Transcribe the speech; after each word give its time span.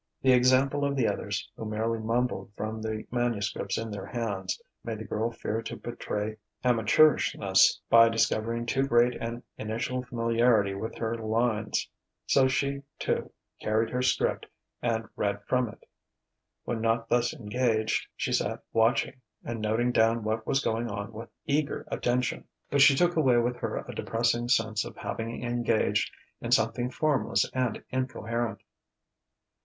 The 0.23 0.33
example 0.33 0.83
of 0.83 0.95
the 0.95 1.07
others, 1.07 1.47
who 1.55 1.63
merely 1.63 1.99
mumbled 1.99 2.51
from 2.57 2.81
the 2.81 3.05
manuscripts 3.11 3.77
in 3.77 3.91
their 3.91 4.07
hands, 4.07 4.59
made 4.83 4.97
the 4.97 5.05
girl 5.05 5.29
fear 5.29 5.61
to 5.61 5.75
betray 5.75 6.37
amateurishness 6.63 7.79
by 7.87 8.09
discovering 8.09 8.65
too 8.65 8.87
great 8.87 9.13
an 9.21 9.43
initial 9.59 10.01
familiarity 10.01 10.73
with 10.73 10.97
her 10.97 11.15
lines. 11.19 11.87
So 12.25 12.47
she, 12.47 12.81
too, 12.97 13.31
carried 13.61 13.91
her 13.91 14.01
"'script," 14.01 14.47
and 14.81 15.07
read 15.15 15.43
from 15.45 15.69
it. 15.69 15.87
When 16.63 16.81
not 16.81 17.07
thus 17.07 17.31
engaged, 17.31 18.07
she 18.15 18.33
sat 18.33 18.63
watching 18.73 19.21
and 19.43 19.61
noting 19.61 19.91
down 19.91 20.23
what 20.23 20.47
was 20.47 20.61
going 20.63 20.89
on 20.89 21.13
with 21.13 21.29
eager 21.45 21.85
attention. 21.91 22.45
But 22.71 22.81
she 22.81 22.95
took 22.95 23.15
away 23.15 23.37
with 23.37 23.57
her 23.57 23.85
a 23.87 23.93
depressing 23.93 24.49
sense 24.49 24.83
of 24.83 24.97
having 24.97 25.43
engaged 25.43 26.09
in 26.41 26.49
something 26.51 26.89
formless 26.89 27.47
and 27.53 27.83
incoherent. 27.91 28.63